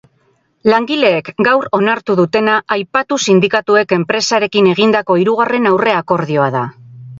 [0.73, 6.67] Langileek gaur onartu dutena aipatu sindikatuek enpresarekin egindako hirugarren aurre-akordioa da.